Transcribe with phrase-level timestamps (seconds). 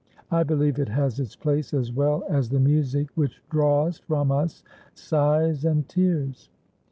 [0.31, 4.63] I believe it has its place as well as the music which draws from us
[4.95, 6.49] sighs and tears.